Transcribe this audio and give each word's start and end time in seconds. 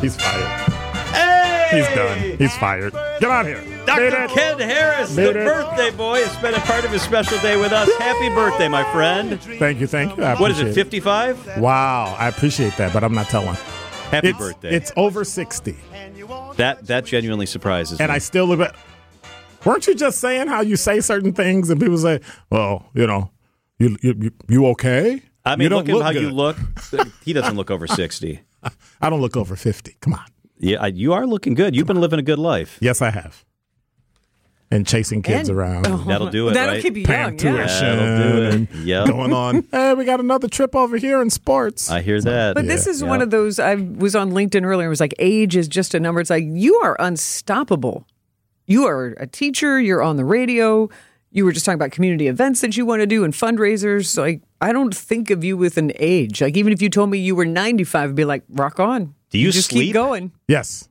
He's 0.00 0.16
fired. 0.16 0.44
Hey! 1.12 1.70
He's 1.72 1.86
done. 1.96 2.38
He's 2.38 2.56
fired. 2.56 2.92
Get 3.20 3.24
out 3.24 3.46
here. 3.46 3.62
Dr. 3.84 4.28
Ken 4.34 4.58
Harris, 4.58 5.16
Made 5.16 5.34
the 5.34 5.40
it. 5.42 5.44
birthday 5.44 5.90
boy, 5.90 6.22
has 6.24 6.36
been 6.42 6.54
a 6.54 6.60
part 6.60 6.84
of 6.84 6.90
his 6.90 7.02
special 7.02 7.38
day 7.38 7.58
with 7.58 7.72
us. 7.72 7.90
Happy 7.98 8.28
birthday, 8.34 8.68
my 8.68 8.84
friend. 8.92 9.40
Thank 9.40 9.80
you. 9.80 9.86
Thank 9.86 10.16
you. 10.16 10.24
I 10.24 10.34
What 10.38 10.50
is 10.50 10.58
it, 10.58 10.62
appreciate 10.70 10.84
55? 10.84 11.58
Wow. 11.58 12.14
I 12.18 12.28
appreciate 12.28 12.76
that, 12.76 12.92
but 12.92 13.02
I'm 13.02 13.14
not 13.14 13.26
telling. 13.28 13.54
Happy 14.10 14.28
It's, 14.28 14.38
birthday. 14.38 14.74
it's 14.74 14.92
over 14.96 15.24
60. 15.24 15.76
that 16.56 16.86
that 16.86 17.04
genuinely 17.06 17.46
surprises 17.46 17.98
me. 17.98 18.02
And 18.04 18.10
me. 18.10 18.16
I 18.16 18.18
still 18.18 18.46
look 18.46 18.60
at. 18.60 18.74
Weren't 19.64 19.86
you 19.86 19.94
just 19.94 20.20
saying 20.20 20.46
how 20.48 20.60
you 20.60 20.76
say 20.76 21.00
certain 21.00 21.32
things 21.32 21.68
and 21.70 21.80
people 21.80 21.98
say, 21.98 22.20
well, 22.50 22.88
you 22.94 23.06
know, 23.06 23.30
you 23.78 23.96
you, 24.02 24.30
you, 24.48 24.66
okay? 24.68 25.20
I 25.44 25.56
mean, 25.56 25.64
you 25.64 25.68
don't 25.70 25.86
look 25.88 26.00
at 26.00 26.04
how 26.06 26.12
good. 26.12 26.22
you 26.22 26.30
look. 26.30 26.56
He 27.24 27.32
doesn't 27.32 27.56
look 27.56 27.70
over 27.70 27.86
60. 27.86 28.40
I 29.00 29.10
don't 29.10 29.20
look 29.20 29.36
over 29.36 29.56
50. 29.56 29.96
Come 30.00 30.14
on. 30.14 30.24
Yeah, 30.58 30.86
you 30.86 31.12
are 31.12 31.26
looking 31.26 31.54
good. 31.54 31.76
You've 31.76 31.86
been 31.86 32.00
living 32.00 32.18
a 32.18 32.22
good 32.22 32.38
life. 32.38 32.78
Yes, 32.80 33.00
I 33.00 33.10
have. 33.10 33.44
And 34.70 34.86
chasing 34.86 35.22
kids 35.22 35.48
And- 35.48 35.56
around. 35.56 35.86
Oh. 35.86 35.96
That'll 36.06 36.28
do 36.28 36.48
it, 36.48 36.54
That'll 36.54 36.74
right? 36.74 36.82
keep 36.82 36.96
you 36.96 37.04
Paying 37.06 37.38
young. 37.38 37.56
Yeah. 37.56 37.66
tuition. 37.66 37.96
That'll 37.98 38.32
do 38.32 38.42
it. 38.42 38.54
and 38.54 38.68
Yep. 38.84 39.06
Going 39.06 39.32
on. 39.32 39.64
Hey, 39.72 39.94
we 39.94 40.04
got 40.04 40.20
another 40.20 40.46
trip 40.48 40.76
over 40.76 40.98
here 40.98 41.22
in 41.22 41.30
sports. 41.30 41.90
I 41.90 42.02
hear 42.02 42.20
that. 42.20 42.54
But 42.54 42.66
this 42.66 42.86
is 42.86 43.02
one 43.02 43.22
of 43.22 43.30
those. 43.30 43.58
I 43.58 43.76
was 43.76 44.14
on 44.14 44.32
LinkedIn 44.32 44.64
earlier. 44.64 44.86
It 44.86 44.90
was 44.90 45.00
like 45.00 45.14
age 45.18 45.56
is 45.56 45.68
just 45.68 45.94
a 45.94 46.00
number. 46.00 46.20
It's 46.20 46.28
like 46.28 46.44
you 46.46 46.74
are 46.82 46.96
unstoppable. 47.00 48.06
You 48.66 48.84
are 48.86 49.14
a 49.18 49.26
teacher. 49.26 49.80
You're 49.80 50.02
on 50.02 50.16
the 50.16 50.24
radio. 50.26 50.90
You 51.30 51.46
were 51.46 51.52
just 51.52 51.64
talking 51.64 51.76
about 51.76 51.90
community 51.92 52.26
events 52.28 52.60
that 52.60 52.76
you 52.76 52.84
want 52.84 53.00
to 53.00 53.06
do 53.06 53.24
and 53.24 53.32
fundraisers. 53.32 54.18
Like 54.18 54.42
I 54.60 54.72
don't 54.72 54.94
think 54.94 55.30
of 55.30 55.44
you 55.44 55.56
with 55.56 55.76
an 55.78 55.92
age. 55.96 56.40
Like 56.42 56.56
even 56.56 56.72
if 56.72 56.82
you 56.82 56.90
told 56.90 57.10
me 57.10 57.18
you 57.18 57.34
were 57.34 57.46
95, 57.46 58.10
I'd 58.10 58.14
be 58.16 58.24
like, 58.24 58.42
rock 58.48 58.80
on. 58.80 59.14
Do 59.30 59.38
you 59.38 59.52
just 59.52 59.70
sleep? 59.70 59.86
keep 59.88 59.94
going? 59.94 60.32
yes, 60.48 60.88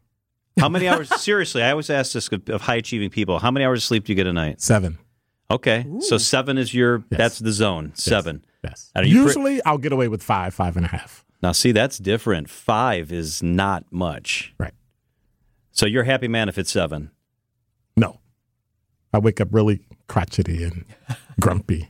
How 0.59 0.69
many 0.69 0.87
hours? 0.87 1.09
seriously, 1.21 1.63
I 1.63 1.71
always 1.71 1.89
ask 1.89 2.13
this 2.13 2.29
of 2.31 2.61
high 2.61 2.75
achieving 2.75 3.09
people. 3.09 3.39
How 3.39 3.51
many 3.51 3.65
hours 3.65 3.79
of 3.79 3.83
sleep 3.83 4.05
do 4.05 4.11
you 4.11 4.15
get 4.15 4.27
a 4.27 4.33
night? 4.33 4.61
seven. 4.61 4.97
Okay, 5.49 5.85
so 6.01 6.17
seven 6.17 6.57
is 6.57 6.73
your. 6.73 7.05
Yes. 7.09 7.17
That's 7.17 7.39
the 7.39 7.51
zone. 7.53 7.93
Seven. 7.95 8.43
Yes. 8.63 8.91
And 8.93 9.05
are 9.05 9.07
you 9.07 9.15
pre- 9.15 9.23
Usually 9.23 9.63
I'll 9.63 9.77
get 9.77 9.93
away 9.93 10.07
with 10.09 10.21
five, 10.21 10.53
five 10.53 10.75
and 10.75 10.85
a 10.85 10.89
half. 10.89 11.23
Now, 11.41 11.51
see, 11.53 11.71
that's 11.71 11.97
different. 11.99 12.49
Five 12.49 13.11
is 13.13 13.41
not 13.41 13.85
much. 13.91 14.53
Right. 14.57 14.73
So 15.71 15.85
you're 15.85 16.03
a 16.03 16.05
happy 16.05 16.27
man 16.27 16.49
if 16.49 16.57
it's 16.57 16.71
seven. 16.71 17.11
No. 17.95 18.19
I 19.13 19.19
wake 19.19 19.39
up 19.39 19.47
really 19.51 19.81
crotchety 20.07 20.63
and 20.63 20.83
grumpy. 21.39 21.89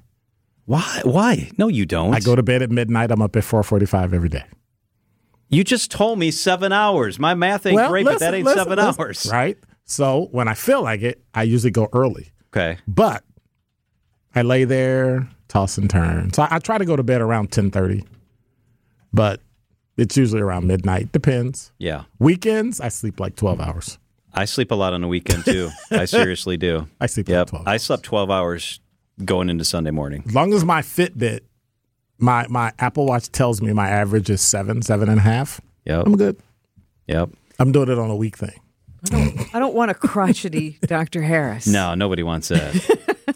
Why? 0.67 1.01
Why? 1.05 1.49
No, 1.57 1.69
you 1.69 1.85
don't. 1.85 2.13
I 2.13 2.19
go 2.19 2.35
to 2.35 2.43
bed 2.43 2.61
at 2.61 2.69
midnight. 2.69 3.09
I'm 3.09 3.21
up 3.21 3.35
at 3.37 3.43
4:45 3.43 4.13
every 4.13 4.27
day. 4.27 4.43
You 5.49 5.63
just 5.63 5.89
told 5.89 6.19
me 6.19 6.29
seven 6.29 6.73
hours. 6.73 7.17
My 7.19 7.33
math 7.35 7.65
ain't 7.65 7.87
great, 7.87 8.03
but 8.05 8.19
that 8.19 8.33
ain't 8.33 8.43
listen, 8.43 8.65
seven 8.65 8.77
listen, 8.77 9.01
hours. 9.01 9.29
Right? 9.31 9.57
So 9.85 10.27
when 10.31 10.49
I 10.49 10.53
feel 10.55 10.83
like 10.83 11.01
it, 11.01 11.23
I 11.33 11.43
usually 11.43 11.71
go 11.71 11.88
early. 11.93 12.31
Okay. 12.53 12.79
But 12.85 13.23
I 14.35 14.41
lay 14.41 14.65
there, 14.65 15.29
toss 15.47 15.77
and 15.77 15.89
turn. 15.89 16.33
So 16.33 16.43
I, 16.43 16.55
I 16.57 16.59
try 16.59 16.77
to 16.77 16.83
go 16.85 16.97
to 16.97 17.03
bed 17.03 17.21
around 17.21 17.49
10:30. 17.51 18.05
But 19.13 19.39
it's 19.95 20.17
usually 20.17 20.41
around 20.41 20.67
midnight. 20.67 21.13
Depends. 21.13 21.71
Yeah. 21.77 22.03
Weekends, 22.19 22.81
I 22.81 22.89
sleep 22.89 23.21
like 23.21 23.38
12 23.38 23.61
hours. 23.61 23.97
I 24.33 24.43
sleep 24.43 24.71
a 24.71 24.75
lot 24.75 24.91
on 24.93 24.99
the 24.99 25.07
weekend 25.07 25.45
too. 25.45 25.69
I 25.91 26.03
seriously 26.19 26.57
do. 26.57 26.88
I 26.99 27.05
sleep 27.05 27.29
like 27.29 27.35
Yep. 27.35 27.47
12 27.51 27.67
I 27.69 27.77
slept 27.77 28.03
12 28.03 28.29
hours 28.29 28.81
going 29.25 29.49
into 29.49 29.65
Sunday 29.65 29.91
morning. 29.91 30.23
As 30.27 30.35
long 30.35 30.53
as 30.53 30.63
my 30.65 30.81
Fitbit, 30.81 31.41
my 32.17 32.47
my 32.49 32.71
Apple 32.79 33.05
Watch 33.05 33.31
tells 33.31 33.61
me 33.61 33.73
my 33.73 33.89
average 33.89 34.29
is 34.29 34.41
seven, 34.41 34.81
seven 34.81 35.09
and 35.09 35.19
a 35.19 35.23
half, 35.23 35.61
Yep. 35.85 36.05
I'm 36.05 36.17
good. 36.17 36.37
Yep. 37.07 37.29
I'm 37.59 37.71
doing 37.71 37.89
it 37.89 37.97
on 37.97 38.09
a 38.09 38.15
week 38.15 38.38
thing. 38.38 38.59
I 39.53 39.59
don't 39.59 39.73
want 39.75 39.89
a 39.91 39.93
crotchety 39.93 40.79
Dr. 40.85 41.22
Harris. 41.22 41.66
No, 41.67 41.95
nobody 41.95 42.23
wants 42.23 42.50
that. 42.50 42.73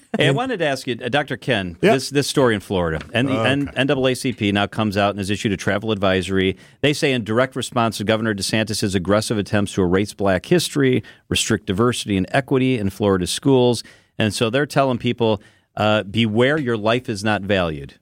hey, 0.17 0.27
I 0.27 0.31
wanted 0.31 0.57
to 0.57 0.65
ask 0.65 0.85
you, 0.87 0.97
uh, 1.01 1.07
Dr. 1.07 1.37
Ken, 1.37 1.77
Yep. 1.81 1.93
this 1.93 2.09
this 2.09 2.27
story 2.27 2.55
in 2.55 2.59
Florida, 2.59 2.99
and 3.13 3.27
the 3.29 3.39
N- 3.39 3.67
NAACP 3.67 4.51
now 4.53 4.67
comes 4.67 4.97
out 4.97 5.11
and 5.11 5.19
has 5.19 5.29
issued 5.29 5.51
a 5.53 5.57
travel 5.57 5.91
advisory. 5.91 6.57
They 6.81 6.91
say 6.93 7.13
in 7.13 7.23
direct 7.23 7.55
response 7.55 7.97
to 7.97 8.03
Governor 8.03 8.33
DeSantis' 8.35 8.93
aggressive 8.95 9.37
attempts 9.37 9.73
to 9.73 9.81
erase 9.83 10.13
Black 10.13 10.45
history, 10.47 11.03
restrict 11.29 11.67
diversity 11.67 12.17
and 12.17 12.25
equity 12.31 12.77
in 12.77 12.89
Florida 12.89 13.27
schools, 13.27 13.83
and 14.17 14.33
so 14.33 14.49
they're 14.49 14.65
telling 14.65 14.97
people, 14.97 15.41
uh, 15.81 16.03
beware, 16.03 16.57
your 16.59 16.77
life 16.77 17.09
is 17.09 17.23
not 17.23 17.41
valued. 17.41 17.95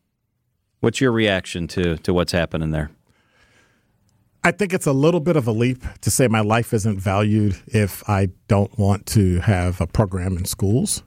What's 0.81 0.99
your 1.01 1.11
reaction 1.11 1.67
to 1.69 1.97
to 1.97 2.13
what's 2.13 2.31
happening 2.33 2.71
there? 2.71 2.89
I 4.43 4.51
think 4.51 4.73
it's 4.73 4.85
a 4.87 4.93
little 4.93 5.19
bit 5.19 5.35
of 5.35 5.47
a 5.47 5.51
leap 5.51 5.83
to 6.01 6.09
say 6.11 6.27
my 6.27 6.39
life 6.39 6.73
isn't 6.73 6.99
valued 6.99 7.57
if 7.67 8.07
I 8.09 8.29
don't 8.47 8.77
want 8.79 9.05
to 9.07 9.39
have 9.41 9.81
a 9.81 9.87
program 9.87 10.37
in 10.37 10.45
schools. 10.45 11.03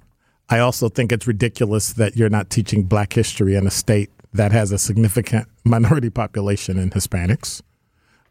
I 0.50 0.59
also 0.59 0.88
think 0.91 1.12
it's 1.12 1.27
ridiculous 1.27 1.94
that 1.94 2.15
you're 2.16 2.28
not 2.28 2.50
teaching 2.50 2.82
black 2.84 3.15
history 3.15 3.55
in 3.55 3.66
a 3.66 3.71
state 3.71 4.11
that 4.34 4.53
has 4.53 4.71
a 4.72 4.78
significant 4.78 5.49
minority 5.65 6.11
population 6.11 6.78
in 6.78 6.91
Hispanics. 6.91 7.62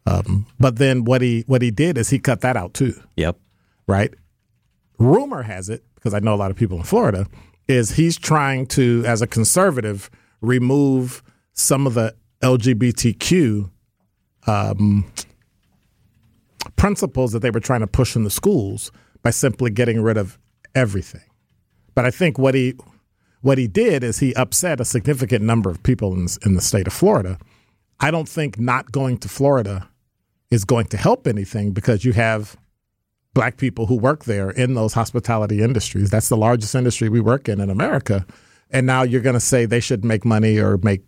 Um, 0.06 0.46
but 0.58 0.76
then 0.76 1.04
what 1.04 1.20
he 1.22 1.44
what 1.46 1.62
he 1.62 1.70
did 1.70 1.96
is 1.98 2.10
he 2.10 2.18
cut 2.18 2.40
that 2.40 2.56
out 2.56 2.74
too, 2.74 2.94
Yep. 3.16 3.36
right? 3.86 4.12
Rumor 4.98 5.42
has 5.42 5.68
it, 5.68 5.82
because 5.96 6.14
I 6.14 6.20
know 6.20 6.34
a 6.34 6.40
lot 6.44 6.50
of 6.50 6.56
people 6.56 6.76
in 6.78 6.84
Florida, 6.84 7.26
is 7.72 7.92
he's 7.92 8.16
trying 8.16 8.66
to, 8.66 9.02
as 9.06 9.22
a 9.22 9.26
conservative, 9.26 10.10
remove 10.40 11.22
some 11.52 11.86
of 11.86 11.94
the 11.94 12.14
LGBTQ 12.42 13.70
um, 14.46 15.10
principles 16.76 17.32
that 17.32 17.40
they 17.40 17.50
were 17.50 17.60
trying 17.60 17.80
to 17.80 17.86
push 17.86 18.16
in 18.16 18.24
the 18.24 18.30
schools 18.30 18.90
by 19.22 19.30
simply 19.30 19.70
getting 19.70 20.02
rid 20.02 20.16
of 20.16 20.38
everything. 20.74 21.22
But 21.94 22.04
I 22.04 22.10
think 22.10 22.38
what 22.38 22.54
he 22.54 22.74
what 23.40 23.58
he 23.58 23.66
did 23.66 24.04
is 24.04 24.20
he 24.20 24.32
upset 24.34 24.80
a 24.80 24.84
significant 24.84 25.42
number 25.42 25.68
of 25.68 25.82
people 25.82 26.14
in, 26.14 26.28
in 26.46 26.54
the 26.54 26.60
state 26.60 26.86
of 26.86 26.92
Florida. 26.92 27.38
I 27.98 28.12
don't 28.12 28.28
think 28.28 28.58
not 28.58 28.92
going 28.92 29.18
to 29.18 29.28
Florida 29.28 29.88
is 30.50 30.64
going 30.64 30.86
to 30.86 30.96
help 30.96 31.26
anything 31.26 31.72
because 31.72 32.04
you 32.04 32.12
have 32.12 32.56
black 33.34 33.56
people 33.56 33.86
who 33.86 33.96
work 33.96 34.24
there 34.24 34.50
in 34.50 34.74
those 34.74 34.92
hospitality 34.92 35.62
industries. 35.62 36.10
That's 36.10 36.28
the 36.28 36.36
largest 36.36 36.74
industry 36.74 37.08
we 37.08 37.20
work 37.20 37.48
in 37.48 37.60
in 37.60 37.70
America. 37.70 38.26
And 38.70 38.86
now 38.86 39.02
you're 39.02 39.20
going 39.22 39.34
to 39.34 39.40
say 39.40 39.64
they 39.66 39.80
should 39.80 40.04
make 40.04 40.24
money 40.24 40.58
or 40.58 40.78
make 40.78 41.02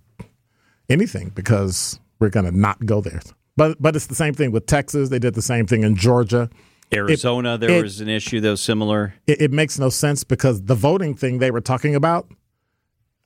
anything 0.89 1.31
because 1.35 1.99
we're 2.19 2.29
going 2.31 2.47
to 2.47 2.57
not 2.57 2.85
go 2.87 3.01
there. 3.01 3.21
But 3.57 3.81
but 3.81 3.95
it's 3.95 4.07
the 4.07 4.15
same 4.15 4.35
thing 4.35 4.51
with 4.53 4.67
Texas. 4.67 5.09
They 5.11 5.19
did 5.19 5.35
the 5.35 5.43
same 5.43 5.67
thing 5.67 5.85
in 5.85 5.97
Georgia. 5.97 6.51
Arizona, 6.93 7.57
there 7.57 7.71
it- 7.71 7.83
was 7.83 8.01
an 8.01 8.09
issue 8.09 8.41
that 8.41 8.51
was 8.51 8.61
similar. 8.61 9.15
It, 9.27 9.41
it 9.43 9.51
makes 9.53 9.79
no 9.79 9.89
sense 9.89 10.25
because 10.25 10.63
the 10.63 10.75
voting 10.75 11.15
thing 11.15 11.39
they 11.39 11.51
were 11.51 11.61
talking 11.61 11.95
about, 11.95 12.29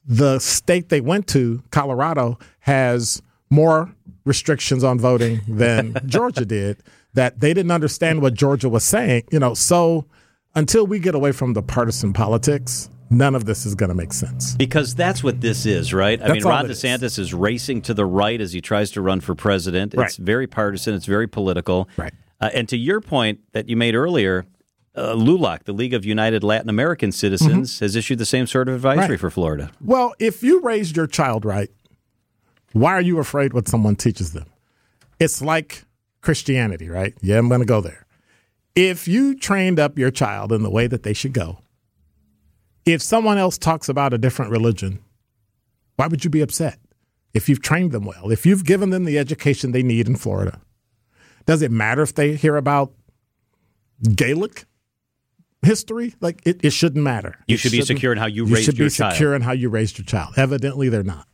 the 0.04 0.38
state 0.38 0.88
they 0.88 1.00
went 1.00 1.26
to, 1.28 1.62
Colorado, 1.70 2.38
has 2.60 3.20
more 3.50 3.92
restrictions 4.24 4.84
on 4.84 4.98
voting 4.98 5.40
than 5.48 5.96
Georgia 6.06 6.44
did. 6.44 6.82
That 7.18 7.40
they 7.40 7.52
didn't 7.52 7.72
understand 7.72 8.22
what 8.22 8.34
Georgia 8.34 8.68
was 8.68 8.84
saying. 8.84 9.24
You 9.32 9.40
know, 9.40 9.54
so 9.54 10.06
until 10.54 10.86
we 10.86 10.98
get 11.00 11.14
away 11.14 11.32
from 11.32 11.52
the 11.52 11.62
partisan 11.62 12.12
politics, 12.12 12.88
none 13.10 13.34
of 13.34 13.44
this 13.44 13.66
is 13.66 13.74
going 13.74 13.88
to 13.88 13.94
make 13.94 14.12
sense. 14.12 14.54
Because 14.54 14.94
that's 14.94 15.22
what 15.24 15.40
this 15.40 15.66
is, 15.66 15.92
right? 15.92 16.20
I 16.22 16.28
That's 16.28 16.44
mean, 16.44 16.52
Ron 16.52 16.64
it 16.66 16.70
is. 16.70 16.82
DeSantis 16.82 17.18
is 17.18 17.34
racing 17.34 17.82
to 17.82 17.94
the 17.94 18.06
right 18.06 18.40
as 18.40 18.52
he 18.52 18.60
tries 18.60 18.90
to 18.92 19.00
run 19.00 19.20
for 19.20 19.34
president. 19.34 19.94
Right. 19.96 20.06
It's 20.06 20.16
very 20.16 20.46
partisan, 20.46 20.94
it's 20.94 21.06
very 21.06 21.26
political. 21.26 21.88
Right. 21.96 22.12
Uh, 22.40 22.50
and 22.54 22.68
to 22.68 22.76
your 22.76 23.00
point 23.00 23.40
that 23.52 23.68
you 23.68 23.76
made 23.76 23.94
earlier, 23.96 24.46
uh, 24.94 25.14
LULAC, 25.14 25.64
the 25.64 25.72
League 25.72 25.94
of 25.94 26.04
United 26.04 26.44
Latin 26.44 26.68
American 26.70 27.10
Citizens, 27.12 27.80
has 27.80 27.96
issued 27.96 28.18
the 28.18 28.26
same 28.26 28.46
sort 28.46 28.68
of 28.68 28.74
advisory 28.76 29.02
Mm-hmm. 29.02 29.10
Right. 29.12 29.20
for 29.20 29.30
Florida. 29.30 29.70
Well, 29.80 30.14
if 30.20 30.42
you 30.42 30.60
raised 30.60 30.96
your 30.96 31.06
child 31.08 31.44
right, 31.44 31.70
why 32.72 32.92
are 32.92 33.00
you 33.00 33.18
afraid 33.18 33.52
what 33.54 33.66
someone 33.68 33.96
teaches 33.96 34.32
them? 34.34 34.46
It's 35.18 35.42
like 35.42 35.84
Christianity, 36.20 36.88
right? 36.88 37.14
Yeah, 37.20 37.38
I'm 37.38 37.48
going 37.48 37.60
to 37.60 37.66
go 37.66 37.80
there. 37.80 38.06
If 38.74 39.08
you 39.08 39.36
trained 39.36 39.78
up 39.80 39.98
your 39.98 40.10
child 40.10 40.52
in 40.52 40.62
the 40.62 40.70
way 40.70 40.86
that 40.86 41.02
they 41.02 41.12
should 41.12 41.32
go, 41.32 41.58
if 42.84 43.02
someone 43.02 43.38
else 43.38 43.58
talks 43.58 43.88
about 43.88 44.14
a 44.14 44.18
different 44.18 44.50
religion, 44.50 45.00
why 45.96 46.06
would 46.06 46.24
you 46.24 46.30
be 46.30 46.40
upset? 46.40 46.78
If 47.34 47.48
you've 47.48 47.60
trained 47.62 47.92
them 47.92 48.04
well, 48.04 48.30
if 48.30 48.46
you've 48.46 48.64
given 48.64 48.90
them 48.90 49.04
the 49.04 49.18
education 49.18 49.72
they 49.72 49.82
need 49.82 50.08
in 50.08 50.16
Florida, 50.16 50.60
does 51.46 51.60
it 51.62 51.70
matter 51.70 52.02
if 52.02 52.14
they 52.14 52.34
hear 52.36 52.56
about 52.56 52.92
Gaelic 54.14 54.64
history? 55.62 56.14
Like 56.20 56.40
it, 56.46 56.64
it 56.64 56.70
shouldn't 56.70 57.02
matter. 57.04 57.34
You 57.46 57.54
It 57.54 57.58
should 57.60 57.72
be 57.72 57.82
secure 57.82 58.12
in 58.12 58.18
how 58.18 58.26
you 58.26 58.46
you 58.46 58.54
raised 58.54 58.66
should 58.66 58.78
your 58.78 58.86
be 58.88 58.94
child. 58.94 59.12
secure 59.12 59.34
in 59.34 59.42
how 59.42 59.52
you 59.52 59.68
raised 59.68 59.98
your 59.98 60.04
child. 60.06 60.34
Evidently, 60.36 60.88
they're 60.88 61.02
not. 61.02 61.26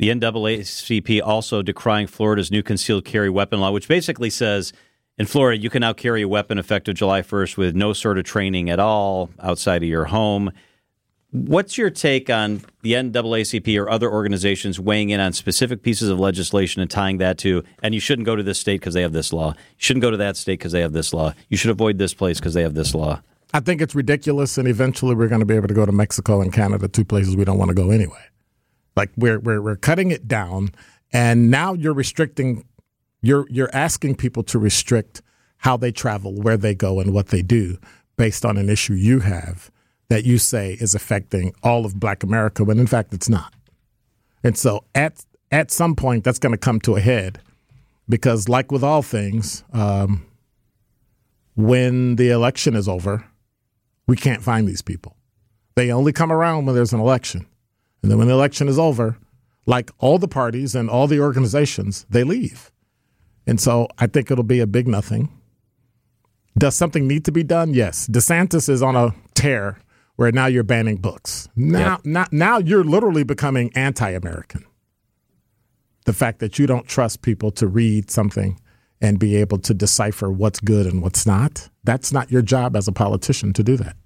The 0.00 0.08
NAACP 0.08 1.20
also 1.22 1.60
decrying 1.60 2.06
Florida's 2.06 2.50
new 2.50 2.62
concealed 2.62 3.04
carry 3.04 3.28
weapon 3.28 3.60
law, 3.60 3.70
which 3.70 3.86
basically 3.86 4.30
says 4.30 4.72
in 5.18 5.26
Florida, 5.26 5.60
you 5.60 5.68
can 5.68 5.82
now 5.82 5.92
carry 5.92 6.22
a 6.22 6.28
weapon 6.28 6.56
effective 6.56 6.94
July 6.94 7.20
1st 7.20 7.58
with 7.58 7.76
no 7.76 7.92
sort 7.92 8.16
of 8.16 8.24
training 8.24 8.70
at 8.70 8.80
all 8.80 9.28
outside 9.40 9.82
of 9.82 9.88
your 9.90 10.06
home. 10.06 10.52
What's 11.32 11.76
your 11.76 11.90
take 11.90 12.30
on 12.30 12.62
the 12.80 12.94
NAACP 12.94 13.78
or 13.78 13.90
other 13.90 14.10
organizations 14.10 14.80
weighing 14.80 15.10
in 15.10 15.20
on 15.20 15.34
specific 15.34 15.82
pieces 15.82 16.08
of 16.08 16.18
legislation 16.18 16.80
and 16.80 16.90
tying 16.90 17.18
that 17.18 17.36
to, 17.40 17.62
and 17.82 17.92
you 17.92 18.00
shouldn't 18.00 18.24
go 18.24 18.34
to 18.34 18.42
this 18.42 18.58
state 18.58 18.80
because 18.80 18.94
they 18.94 19.02
have 19.02 19.12
this 19.12 19.34
law. 19.34 19.50
You 19.50 19.84
shouldn't 19.84 20.00
go 20.00 20.10
to 20.10 20.16
that 20.16 20.38
state 20.38 20.60
because 20.60 20.72
they 20.72 20.80
have 20.80 20.94
this 20.94 21.12
law. 21.12 21.34
You 21.50 21.58
should 21.58 21.72
avoid 21.72 21.98
this 21.98 22.14
place 22.14 22.40
because 22.40 22.54
they 22.54 22.62
have 22.62 22.72
this 22.72 22.94
law. 22.94 23.20
I 23.52 23.60
think 23.60 23.82
it's 23.82 23.94
ridiculous, 23.94 24.56
and 24.56 24.66
eventually 24.66 25.14
we're 25.14 25.28
going 25.28 25.40
to 25.40 25.46
be 25.46 25.56
able 25.56 25.68
to 25.68 25.74
go 25.74 25.84
to 25.84 25.92
Mexico 25.92 26.40
and 26.40 26.50
Canada, 26.50 26.88
two 26.88 27.04
places 27.04 27.36
we 27.36 27.44
don't 27.44 27.58
want 27.58 27.68
to 27.68 27.74
go 27.74 27.90
anyway. 27.90 28.30
Like 28.96 29.10
we're 29.16 29.38
we're 29.38 29.62
we're 29.62 29.76
cutting 29.76 30.10
it 30.10 30.28
down, 30.28 30.70
and 31.12 31.50
now 31.50 31.72
you're 31.74 31.94
restricting. 31.94 32.64
You're 33.22 33.46
you're 33.50 33.70
asking 33.74 34.16
people 34.16 34.42
to 34.44 34.58
restrict 34.58 35.22
how 35.58 35.76
they 35.76 35.92
travel, 35.92 36.34
where 36.34 36.56
they 36.56 36.74
go, 36.74 37.00
and 37.00 37.12
what 37.12 37.28
they 37.28 37.42
do 37.42 37.78
based 38.16 38.44
on 38.44 38.58
an 38.58 38.68
issue 38.68 38.94
you 38.94 39.20
have 39.20 39.70
that 40.08 40.24
you 40.24 40.36
say 40.38 40.76
is 40.80 40.94
affecting 40.94 41.54
all 41.62 41.86
of 41.86 41.98
Black 41.98 42.22
America, 42.22 42.64
when 42.64 42.78
in 42.78 42.86
fact 42.86 43.14
it's 43.14 43.28
not. 43.28 43.54
And 44.42 44.58
so 44.58 44.84
at 44.94 45.24
at 45.50 45.70
some 45.70 45.94
point 45.94 46.24
that's 46.24 46.38
going 46.38 46.52
to 46.52 46.58
come 46.58 46.80
to 46.80 46.96
a 46.96 47.00
head, 47.00 47.40
because 48.08 48.48
like 48.48 48.72
with 48.72 48.82
all 48.82 49.02
things, 49.02 49.64
um, 49.72 50.26
when 51.56 52.16
the 52.16 52.30
election 52.30 52.74
is 52.74 52.88
over, 52.88 53.24
we 54.06 54.16
can't 54.16 54.42
find 54.42 54.66
these 54.66 54.82
people. 54.82 55.16
They 55.76 55.92
only 55.92 56.12
come 56.12 56.32
around 56.32 56.66
when 56.66 56.74
there's 56.74 56.92
an 56.92 57.00
election, 57.00 57.46
and 58.02 58.10
then 58.10 58.18
when 58.18 58.28
the 58.28 58.34
election 58.34 58.68
is 58.68 58.78
over, 58.78 59.16
like 59.66 59.90
all 59.98 60.18
the 60.18 60.28
parties 60.28 60.74
and 60.74 60.88
all 60.88 61.06
the 61.06 61.20
organizations, 61.20 62.06
they 62.08 62.24
leave. 62.24 62.70
And 63.46 63.60
so 63.60 63.88
I 63.98 64.06
think 64.06 64.30
it'll 64.30 64.44
be 64.44 64.60
a 64.60 64.66
big 64.66 64.88
nothing. 64.88 65.28
Does 66.58 66.74
something 66.74 67.06
need 67.06 67.24
to 67.26 67.32
be 67.32 67.42
done? 67.42 67.74
Yes. 67.74 68.06
DeSantis 68.08 68.68
is 68.68 68.82
on 68.82 68.96
a 68.96 69.14
tear 69.34 69.78
where 70.16 70.32
now 70.32 70.46
you're 70.46 70.62
banning 70.62 70.96
books. 70.96 71.48
Now, 71.56 71.92
yep. 71.92 72.00
now, 72.04 72.26
now 72.32 72.58
you're 72.58 72.84
literally 72.84 73.22
becoming 73.22 73.70
anti-American. 73.74 74.64
The 76.04 76.12
fact 76.12 76.40
that 76.40 76.58
you 76.58 76.66
don't 76.66 76.86
trust 76.86 77.22
people 77.22 77.50
to 77.52 77.66
read 77.66 78.10
something 78.10 78.60
and 79.00 79.18
be 79.18 79.36
able 79.36 79.58
to 79.58 79.72
decipher 79.72 80.30
what's 80.30 80.60
good 80.60 80.86
and 80.86 81.02
what's 81.02 81.26
not, 81.26 81.70
that's 81.84 82.12
not 82.12 82.30
your 82.30 82.42
job 82.42 82.76
as 82.76 82.88
a 82.88 82.92
politician 82.92 83.52
to 83.54 83.62
do 83.62 83.76
that. 83.76 83.96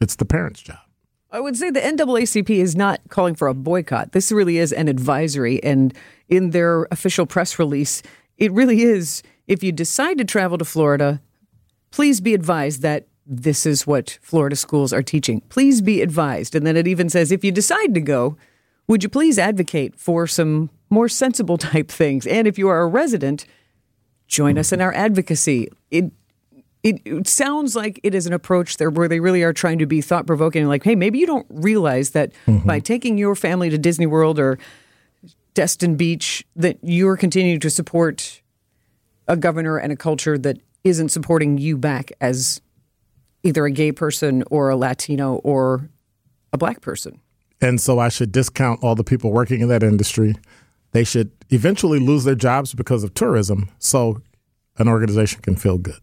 It's 0.00 0.16
the 0.16 0.24
parents' 0.24 0.60
job. 0.60 0.80
I 1.32 1.40
would 1.40 1.56
say 1.56 1.70
the 1.70 1.80
NAACP 1.80 2.50
is 2.50 2.76
not 2.76 3.00
calling 3.08 3.34
for 3.34 3.48
a 3.48 3.54
boycott. 3.54 4.12
This 4.12 4.30
really 4.30 4.58
is 4.58 4.70
an 4.70 4.86
advisory. 4.86 5.62
And 5.64 5.94
in 6.28 6.50
their 6.50 6.86
official 6.90 7.24
press 7.24 7.58
release, 7.58 8.02
it 8.36 8.52
really 8.52 8.82
is 8.82 9.22
if 9.48 9.62
you 9.62 9.72
decide 9.72 10.18
to 10.18 10.24
travel 10.26 10.58
to 10.58 10.64
Florida, 10.64 11.22
please 11.90 12.20
be 12.20 12.34
advised 12.34 12.82
that 12.82 13.06
this 13.26 13.64
is 13.64 13.86
what 13.86 14.18
Florida 14.20 14.56
schools 14.56 14.92
are 14.92 15.02
teaching. 15.02 15.40
Please 15.48 15.80
be 15.80 16.02
advised. 16.02 16.54
And 16.54 16.66
then 16.66 16.76
it 16.76 16.86
even 16.86 17.08
says 17.08 17.32
if 17.32 17.42
you 17.42 17.50
decide 17.50 17.94
to 17.94 18.00
go, 18.00 18.36
would 18.86 19.02
you 19.02 19.08
please 19.08 19.38
advocate 19.38 19.98
for 19.98 20.26
some 20.26 20.68
more 20.90 21.08
sensible 21.08 21.56
type 21.72 21.90
things? 21.90 22.26
And 22.26 22.46
if 22.46 22.58
you 22.58 22.68
are 22.68 22.82
a 22.82 22.86
resident, 22.86 23.46
join 24.26 24.58
us 24.58 24.70
in 24.70 24.82
our 24.82 24.92
advocacy. 24.92 25.68
It 25.90 26.12
it, 26.82 27.00
it 27.04 27.28
sounds 27.28 27.76
like 27.76 28.00
it 28.02 28.14
is 28.14 28.26
an 28.26 28.32
approach 28.32 28.76
there 28.76 28.90
where 28.90 29.08
they 29.08 29.20
really 29.20 29.42
are 29.42 29.52
trying 29.52 29.78
to 29.78 29.86
be 29.86 30.00
thought 30.00 30.26
provoking. 30.26 30.66
Like, 30.66 30.82
hey, 30.82 30.94
maybe 30.94 31.18
you 31.18 31.26
don't 31.26 31.46
realize 31.48 32.10
that 32.10 32.32
mm-hmm. 32.46 32.66
by 32.66 32.80
taking 32.80 33.18
your 33.18 33.34
family 33.34 33.70
to 33.70 33.78
Disney 33.78 34.06
World 34.06 34.38
or 34.38 34.58
Destin 35.54 35.96
Beach, 35.96 36.44
that 36.56 36.78
you're 36.82 37.16
continuing 37.16 37.60
to 37.60 37.70
support 37.70 38.42
a 39.28 39.36
governor 39.36 39.76
and 39.76 39.92
a 39.92 39.96
culture 39.96 40.36
that 40.38 40.58
isn't 40.82 41.10
supporting 41.10 41.58
you 41.58 41.76
back 41.76 42.10
as 42.20 42.60
either 43.44 43.64
a 43.64 43.70
gay 43.70 43.92
person 43.92 44.42
or 44.50 44.70
a 44.70 44.76
Latino 44.76 45.36
or 45.36 45.88
a 46.52 46.58
black 46.58 46.80
person. 46.80 47.20
And 47.60 47.80
so 47.80 48.00
I 48.00 48.08
should 48.08 48.32
discount 48.32 48.82
all 48.82 48.96
the 48.96 49.04
people 49.04 49.30
working 49.30 49.60
in 49.60 49.68
that 49.68 49.84
industry. 49.84 50.34
They 50.90 51.04
should 51.04 51.30
eventually 51.50 52.00
lose 52.00 52.24
their 52.24 52.34
jobs 52.34 52.74
because 52.74 53.04
of 53.04 53.14
tourism 53.14 53.70
so 53.78 54.20
an 54.78 54.88
organization 54.88 55.40
can 55.42 55.54
feel 55.54 55.78
good. 55.78 56.00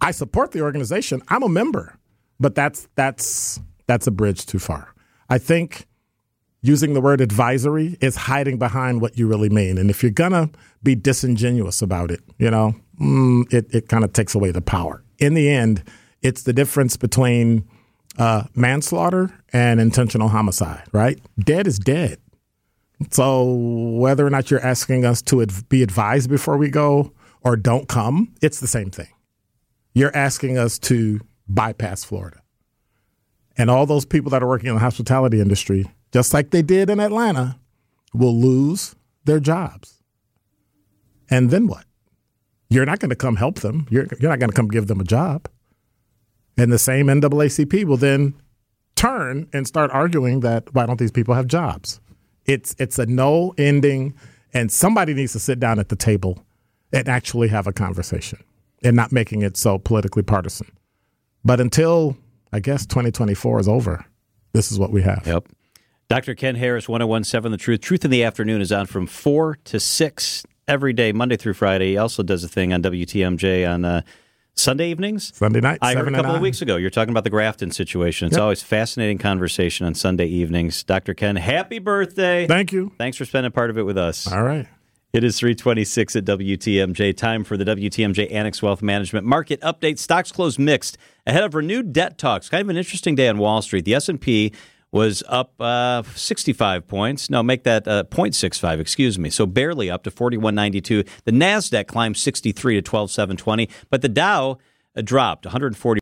I 0.00 0.10
support 0.12 0.52
the 0.52 0.62
organization. 0.62 1.22
I'm 1.28 1.42
a 1.42 1.48
member, 1.48 1.98
but 2.38 2.54
that's 2.54 2.88
that's 2.94 3.60
that's 3.86 4.06
a 4.06 4.10
bridge 4.10 4.46
too 4.46 4.58
far. 4.58 4.94
I 5.28 5.38
think 5.38 5.86
using 6.62 6.94
the 6.94 7.00
word 7.00 7.20
advisory 7.20 7.96
is 8.00 8.16
hiding 8.16 8.58
behind 8.58 9.00
what 9.00 9.18
you 9.18 9.26
really 9.26 9.48
mean. 9.48 9.78
And 9.78 9.90
if 9.90 10.02
you're 10.02 10.12
gonna 10.12 10.50
be 10.82 10.94
disingenuous 10.94 11.82
about 11.82 12.10
it, 12.10 12.20
you 12.38 12.50
know, 12.50 12.74
mm, 13.00 13.52
it 13.52 13.66
it 13.74 13.88
kind 13.88 14.04
of 14.04 14.12
takes 14.12 14.34
away 14.34 14.50
the 14.50 14.60
power. 14.60 15.02
In 15.18 15.34
the 15.34 15.48
end, 15.48 15.82
it's 16.22 16.42
the 16.42 16.52
difference 16.52 16.96
between 16.96 17.68
uh, 18.18 18.44
manslaughter 18.54 19.32
and 19.52 19.80
intentional 19.80 20.28
homicide, 20.28 20.82
right? 20.92 21.20
Dead 21.38 21.66
is 21.66 21.78
dead. 21.78 22.18
So 23.10 23.44
whether 23.44 24.26
or 24.26 24.30
not 24.30 24.50
you're 24.50 24.64
asking 24.64 25.04
us 25.04 25.22
to 25.22 25.44
be 25.68 25.82
advised 25.82 26.28
before 26.28 26.56
we 26.56 26.68
go 26.68 27.12
or 27.42 27.56
don't 27.56 27.88
come, 27.88 28.34
it's 28.42 28.58
the 28.58 28.66
same 28.66 28.90
thing. 28.90 29.08
You're 29.94 30.14
asking 30.16 30.58
us 30.58 30.78
to 30.80 31.20
bypass 31.48 32.04
Florida. 32.04 32.40
And 33.56 33.70
all 33.70 33.86
those 33.86 34.04
people 34.04 34.30
that 34.30 34.42
are 34.42 34.48
working 34.48 34.68
in 34.68 34.74
the 34.74 34.80
hospitality 34.80 35.40
industry, 35.40 35.86
just 36.12 36.32
like 36.32 36.50
they 36.50 36.62
did 36.62 36.90
in 36.90 37.00
Atlanta, 37.00 37.58
will 38.14 38.38
lose 38.38 38.94
their 39.24 39.40
jobs. 39.40 40.02
And 41.28 41.50
then 41.50 41.66
what? 41.66 41.84
You're 42.70 42.86
not 42.86 43.00
going 43.00 43.10
to 43.10 43.16
come 43.16 43.36
help 43.36 43.60
them. 43.60 43.86
You're, 43.90 44.06
you're 44.20 44.30
not 44.30 44.38
going 44.38 44.50
to 44.50 44.56
come 44.56 44.68
give 44.68 44.86
them 44.86 45.00
a 45.00 45.04
job. 45.04 45.48
And 46.56 46.72
the 46.72 46.78
same 46.78 47.06
NAACP 47.06 47.84
will 47.84 47.96
then 47.96 48.34
turn 48.94 49.48
and 49.52 49.66
start 49.66 49.90
arguing 49.92 50.40
that 50.40 50.74
why 50.74 50.86
don't 50.86 50.98
these 50.98 51.12
people 51.12 51.34
have 51.34 51.46
jobs? 51.46 52.00
It's 52.46 52.74
it's 52.78 52.98
a 52.98 53.06
no 53.06 53.54
ending, 53.58 54.14
and 54.52 54.72
somebody 54.72 55.14
needs 55.14 55.32
to 55.34 55.38
sit 55.38 55.60
down 55.60 55.78
at 55.78 55.88
the 55.88 55.96
table 55.96 56.44
and 56.92 57.08
actually 57.08 57.48
have 57.48 57.66
a 57.66 57.72
conversation 57.72 58.42
and 58.82 58.96
not 58.96 59.12
making 59.12 59.42
it 59.42 59.56
so 59.56 59.78
politically 59.78 60.22
partisan. 60.22 60.70
But 61.44 61.60
until 61.60 62.16
I 62.52 62.60
guess 62.60 62.86
2024 62.86 63.60
is 63.60 63.68
over, 63.68 64.04
this 64.52 64.72
is 64.72 64.78
what 64.78 64.90
we 64.90 65.02
have. 65.02 65.26
Yep. 65.26 65.48
Dr. 66.08 66.34
Ken 66.34 66.54
Harris, 66.54 66.88
1017 66.88 67.52
The 67.52 67.58
Truth. 67.58 67.80
Truth 67.82 68.04
in 68.04 68.10
the 68.10 68.24
Afternoon 68.24 68.62
is 68.62 68.72
on 68.72 68.86
from 68.86 69.06
4 69.06 69.56
to 69.64 69.78
6 69.78 70.46
every 70.66 70.92
day, 70.92 71.12
Monday 71.12 71.36
through 71.36 71.54
Friday. 71.54 71.90
He 71.90 71.96
also 71.98 72.22
does 72.22 72.42
a 72.44 72.48
thing 72.48 72.72
on 72.72 72.82
WTMJ 72.82 73.70
on 73.70 73.84
uh, 73.84 74.02
Sunday 74.56 74.90
evenings? 74.90 75.36
Sunday 75.36 75.60
night. 75.60 75.78
I 75.82 75.94
heard 75.94 76.08
a 76.08 76.10
couple 76.12 76.34
of 76.34 76.40
weeks 76.40 76.62
ago. 76.62 76.76
You're 76.76 76.90
talking 76.90 77.10
about 77.10 77.24
the 77.24 77.30
Grafton 77.30 77.70
situation. 77.70 78.26
It's 78.26 78.36
yep. 78.36 78.42
always 78.42 78.62
fascinating 78.62 79.18
conversation 79.18 79.86
on 79.86 79.94
Sunday 79.94 80.26
evenings. 80.26 80.82
Dr. 80.82 81.14
Ken, 81.14 81.36
happy 81.36 81.78
birthday. 81.78 82.46
Thank 82.46 82.72
you. 82.72 82.92
Thanks 82.98 83.16
for 83.16 83.24
spending 83.24 83.52
part 83.52 83.70
of 83.70 83.78
it 83.78 83.82
with 83.82 83.98
us. 83.98 84.30
All 84.30 84.42
right. 84.42 84.66
It 85.10 85.24
is 85.24 85.38
326 85.38 86.16
at 86.16 86.24
WTMJ. 86.26 87.16
Time 87.16 87.42
for 87.42 87.56
the 87.56 87.64
WTMJ 87.64 88.30
Annex 88.30 88.62
Wealth 88.62 88.82
Management 88.82 89.24
Market 89.24 89.58
Update. 89.62 89.98
Stocks 89.98 90.30
closed 90.30 90.58
mixed 90.58 90.98
ahead 91.26 91.44
of 91.44 91.54
renewed 91.54 91.94
debt 91.94 92.18
talks. 92.18 92.50
Kind 92.50 92.60
of 92.60 92.68
an 92.68 92.76
interesting 92.76 93.14
day 93.14 93.26
on 93.26 93.38
Wall 93.38 93.62
Street. 93.62 93.86
The 93.86 93.94
S&P 93.94 94.52
was 94.92 95.22
up 95.26 95.58
uh, 95.60 96.02
65 96.02 96.86
points. 96.86 97.30
No, 97.30 97.42
make 97.42 97.64
that 97.64 97.88
uh, 97.88 98.04
0.65, 98.04 98.80
excuse 98.80 99.18
me. 99.18 99.30
So 99.30 99.46
barely 99.46 99.90
up 99.90 100.02
to 100.02 100.10
41.92. 100.10 101.08
The 101.24 101.32
NASDAQ 101.32 101.86
climbed 101.86 102.18
63 102.18 102.74
to 102.74 102.82
12,720, 102.82 103.70
but 103.88 104.02
the 104.02 104.10
Dow 104.10 104.58
dropped 105.02 105.46
140. 105.46 105.96